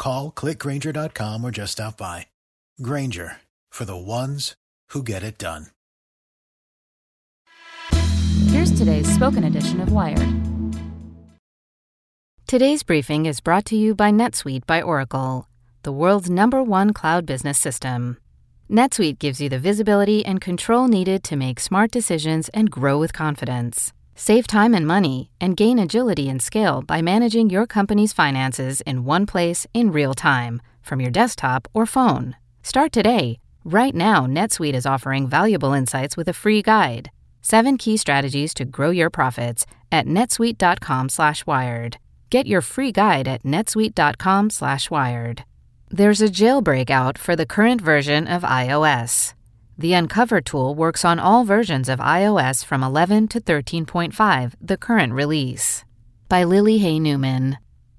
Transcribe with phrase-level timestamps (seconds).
[0.00, 2.26] Call clickgrainger.com or just stop by.
[2.80, 3.36] Grainger
[3.68, 4.54] for the ones
[4.92, 5.66] who get it done.
[8.46, 10.26] Here's today's spoken edition of Wired.
[12.46, 15.46] Today's briefing is brought to you by NetSuite by Oracle,
[15.82, 18.16] the world's number one cloud business system.
[18.70, 23.12] NetSuite gives you the visibility and control needed to make smart decisions and grow with
[23.12, 23.92] confidence.
[24.22, 29.06] Save time and money and gain agility and scale by managing your company's finances in
[29.06, 32.36] one place in real time from your desktop or phone.
[32.62, 33.38] Start today.
[33.64, 37.10] Right now, NetSuite is offering valuable insights with a free guide.
[37.40, 41.96] Seven key strategies to grow your profits at netsuite.com/wired.
[42.28, 45.44] Get your free guide at netsuite.com/wired.
[45.88, 49.32] There's a jailbreak out for the current version of iOS.
[49.80, 55.14] The Unc0ver tool works on all versions of iOS from 11 to 13.5, the current
[55.14, 55.86] release.
[56.28, 57.56] By Lily Hay Newman.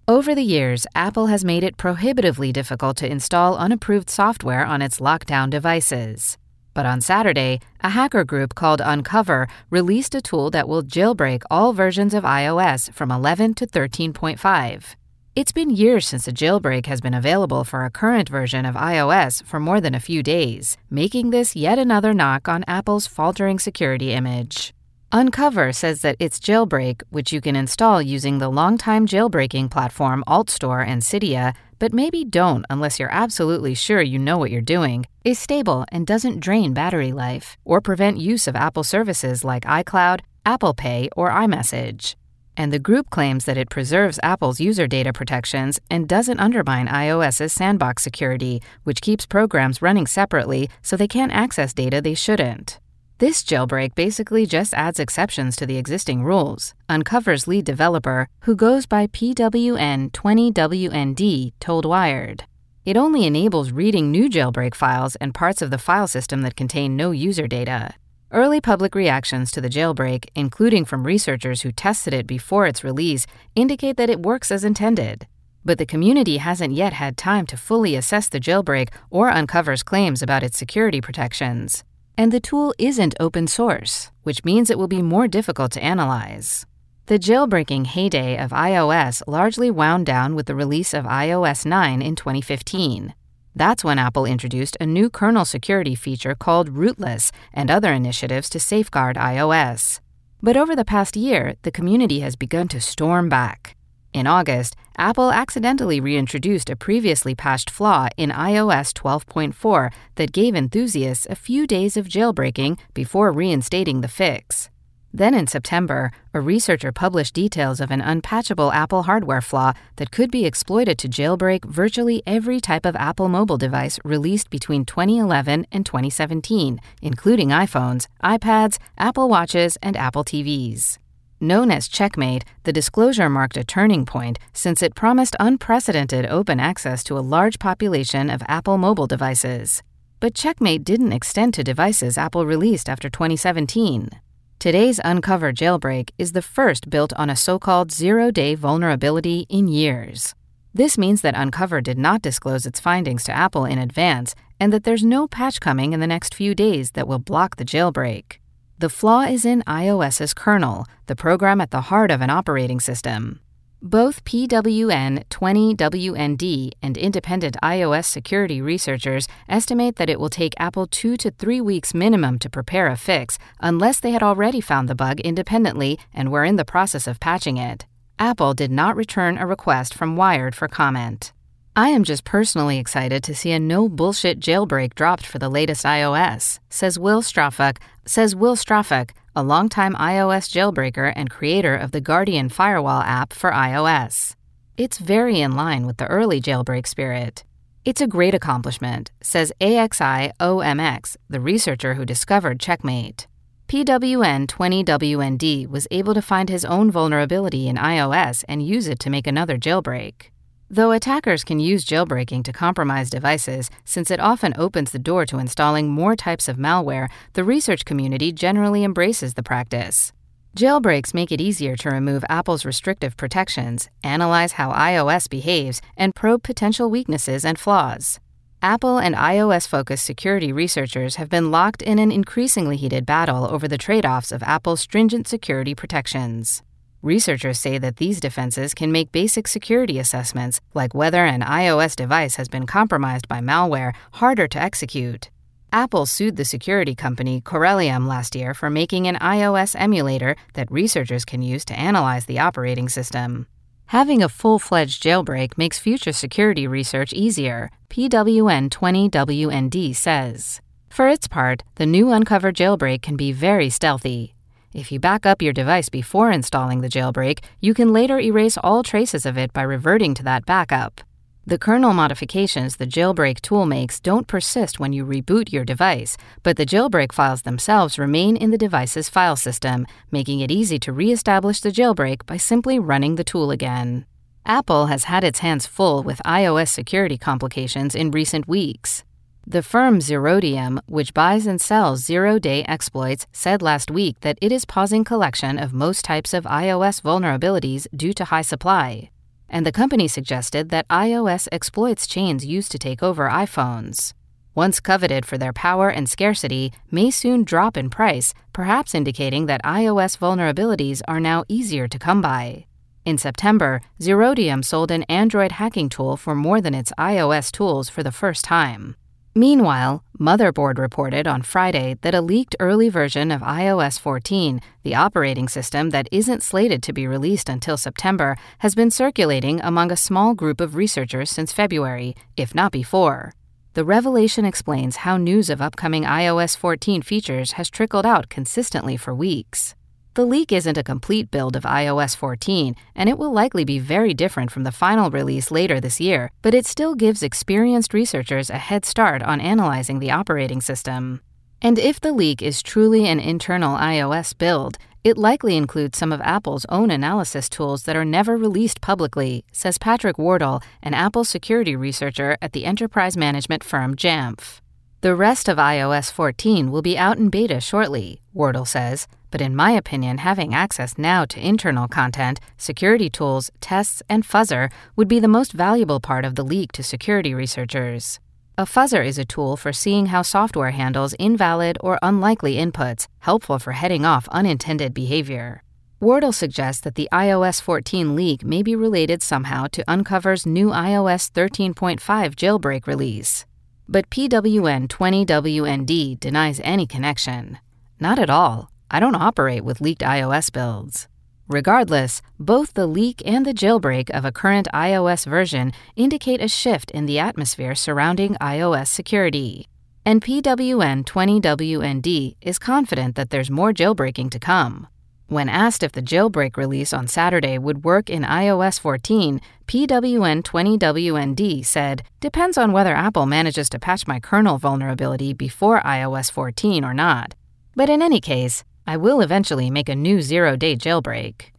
[0.07, 4.99] Over the years, Apple has made it prohibitively difficult to install unapproved software on its
[4.99, 6.37] lockdown devices.
[6.75, 11.73] But on Saturday, a hacker group called Unc0ver released a tool that will jailbreak all
[11.73, 14.95] versions of iOS from 11 to 13.5.
[15.33, 19.42] It's been years since a jailbreak has been available for a current version of iOS
[19.45, 24.11] for more than a few days, making this yet another knock on Apple's faltering security
[24.11, 24.73] image.
[25.14, 30.86] Unc0ver says that its jailbreak, which you can install using the longtime jailbreaking platform AltStore
[30.86, 35.39] and Cydia, but maybe don't unless you're absolutely sure you know what you're doing, is
[35.39, 40.73] stable and doesn't drain battery life or prevent use of Apple services like iCloud, Apple
[40.73, 42.15] Pay, or iMessage.
[42.58, 47.54] And the group claims that it preserves Apple's user data protections and doesn't undermine iOS's
[47.54, 52.80] sandbox security, which keeps programs running separately so they can't access data they shouldn't.
[53.22, 58.88] This jailbreak basically just adds exceptions to the existing rules, Unc0ver's lead developer, who goes
[58.88, 62.45] by PWN20WND, told Wired.
[62.83, 66.98] It only enables reading new jailbreak files and parts of the file system that contain
[66.98, 67.94] no user data.
[68.33, 73.27] Early public reactions to the jailbreak, including from researchers who tested it before its release,
[73.55, 75.27] indicate that it works as intended.
[75.65, 80.21] But the community hasn't yet had time to fully assess the jailbreak or Unc0ver's claims
[80.21, 81.83] about its security protections.
[82.17, 86.65] And the tool isn't open source, which means it will be more difficult to analyze.
[87.08, 92.15] The jailbreaking heyday of iOS largely wound down with the release of iOS 9 in
[92.15, 93.14] 2015.
[93.56, 98.60] That's when Apple introduced a new kernel security feature called Rootless and other initiatives to
[98.60, 100.00] safeguard iOS.
[100.42, 103.76] But over the past year, the community has begun to storm back.
[104.14, 111.28] In August, Apple accidentally reintroduced a previously patched flaw in iOS 12.4 that gave enthusiasts
[111.30, 114.70] a few days of jailbreaking before reinstating the fix.
[115.14, 120.32] Then in September, a researcher published details of an unpatchable Apple hardware flaw that could
[120.32, 125.86] be exploited to jailbreak virtually every type of Apple mobile device released between 2011 and
[125.86, 130.97] 2017, including iPhones, iPads, Apple Watches, and Apple TVs.
[131.41, 137.03] Known as checkm8, the disclosure marked a turning point since it promised unprecedented open access
[137.06, 139.83] to a large population of Apple mobile devices.
[140.19, 144.12] But checkm8 didn't extend to devices Apple released after 2017.
[144.61, 149.67] Today's Unc0ver jailbreak is the first built on a so called zero day vulnerability in
[149.67, 150.35] years.
[150.71, 154.83] This means that Unc0ver did not disclose its findings to Apple in advance and that
[154.83, 158.33] there's no patch coming in the next few days that will block the jailbreak.
[158.77, 163.39] The flaw is in iOS's kernel, the program at the heart of an operating system.
[163.83, 171.18] Both PWN 20WND and independent iOS security researchers estimate that it will take Apple two
[171.18, 175.19] to three weeks minimum to prepare a fix unless they had already found the bug
[175.22, 177.88] independently and were in the process of patching it.
[178.19, 181.33] Apple did not return a request from Wired for comment.
[181.75, 185.86] I am just personally excited to see a no bullshit jailbreak dropped for the latest
[185.86, 192.01] iOS, says Will Strafach, says Will Strafach, a longtime iOS jailbreaker and creator of the
[192.01, 194.36] Guardian Firewall app for iOS.
[194.75, 197.45] It's very in line with the early jailbreak spirit.
[197.86, 203.28] It's a great accomplishment, says axi0mX, the researcher who discovered checkm8.
[203.69, 209.10] PWN 20WND was able to find his own vulnerability in iOS and use it to
[209.10, 210.31] make another jailbreak.
[210.73, 215.38] Though attackers can use jailbreaking to compromise devices, since it often opens the door to
[215.38, 220.13] installing more types of malware, the research community generally embraces the practice.
[220.56, 226.41] Jailbreaks make it easier to remove Apple's restrictive protections, analyze how iOS behaves, and probe
[226.41, 228.21] potential weaknesses and flaws.
[228.62, 233.68] Apple and iOS focused security researchers have been locked in an increasingly heated battle over
[233.68, 236.63] the trade offs of Apple's stringent security protections.
[237.01, 242.36] Researchers say that these defenses can make basic security assessments, like whether an iOS device
[242.36, 245.31] has been compromised by malware, harder to execute.
[245.74, 251.25] Apple sued the security company Corellium last year for making an iOS emulator that researchers
[251.25, 253.47] can use to analyze the operating system.
[253.88, 260.62] Having a full fledged jailbreak makes future security research easier, PWN 20WND says.
[260.89, 264.36] For its part, the new Unc0ver jailbreak can be very stealthy.
[264.73, 268.83] If you back up your device before installing the jailbreak, you can later erase all
[268.83, 271.01] traces of it by reverting to that backup.
[271.45, 276.56] The kernel modifications the jailbreak tool makes don't persist when you reboot your device, but
[276.56, 281.59] the jailbreak files themselves remain in the device's file system, making it easy to reestablish
[281.59, 284.06] the jailbreak by simply running the tool again.
[284.45, 289.03] Apple has had its hands full with iOS security complications in recent weeks.
[289.47, 294.51] The firm Zerodium, which buys and sells zero day exploits, said last week that it
[294.51, 299.09] is pausing collection of most types of iOS vulnerabilities due to high supply.
[299.49, 304.13] And the company suggested that iOS exploits chains used to take over iPhones.
[304.53, 309.63] Once coveted for their power and scarcity, may soon drop in price, perhaps indicating that
[309.63, 312.65] iOS vulnerabilities are now easier to come by.
[313.05, 318.03] In September, Zerodium sold an Android hacking tool for more than its iOS tools for
[318.03, 318.95] the first time.
[319.33, 325.48] Meanwhile, Motherboard reported on Friday that a leaked early version of iOS 14, the operating
[325.48, 330.33] system that isn't slated to be released until September, has been circulating among a small
[330.33, 333.31] group of researchers since February, if not before.
[333.74, 339.16] The revelation explains how news of upcoming iOS 14 features has trickled out consistently for
[339.16, 339.75] weeks.
[340.13, 344.13] The leak isn't a complete build of iOS 14, and it will likely be very
[344.13, 348.57] different from the final release later this year, but it still gives experienced researchers a
[348.57, 351.21] head start on analyzing the operating system.
[351.61, 356.19] And if the leak is truly an internal iOS build, it likely includes some of
[356.19, 361.77] Apple's own analysis tools that are never released publicly, says Patrick Wardle, an Apple security
[361.77, 364.59] researcher at the enterprise management firm Jamf.
[364.99, 369.56] The rest of iOS 14 will be out in beta shortly, Wardle says, but in
[369.56, 375.19] my opinion, having access now to internal content, security tools, tests, and fuzzer would be
[375.19, 378.19] the most valuable part of the leak to security researchers.
[378.57, 383.57] A fuzzer is a tool for seeing how software handles invalid or unlikely inputs, helpful
[383.57, 385.64] for heading off unintended behavior.
[386.02, 391.31] Wardle suggests that the iOS 14 leak may be related somehow to Unc0ver's new iOS
[391.31, 393.45] 13.5 jailbreak release.
[393.88, 397.59] But PWN 20WND denies any connection.
[398.00, 398.70] Not at all.
[398.94, 401.07] I don't operate with leaked iOS builds.
[401.48, 406.92] Regardless, both the leak and the jailbreak of a current iOS version indicate a shift
[406.92, 409.69] in the atmosphere surrounding iOS security.
[410.06, 414.88] And PWN 20WND is confident that there's more jailbreaking to come.
[415.28, 421.66] When asked if the jailbreak release on Saturday would work in iOS 14, PWN 20WND
[421.66, 426.94] said, Depends on whether Apple manages to patch my kernel vulnerability before iOS 14 or
[426.94, 427.36] not.
[427.74, 431.52] But in any case, I will eventually make a new zero day jailbreak.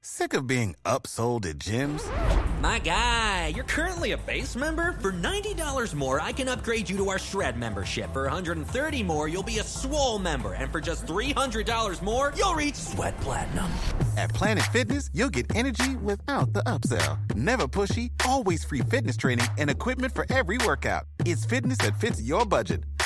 [0.00, 2.02] Sick of being upsold at gyms?
[2.62, 4.92] My guy, you're currently a base member.
[5.00, 8.12] For $90 more, I can upgrade you to our Shred membership.
[8.12, 10.54] For $130 more, you'll be a Swole member.
[10.54, 13.70] And for just $300 more, you'll reach Sweat Platinum.
[14.16, 17.18] At Planet Fitness, you'll get energy without the upsell.
[17.34, 21.04] Never pushy, always free fitness training and equipment for every workout.
[21.26, 22.84] It's fitness that fits your budget.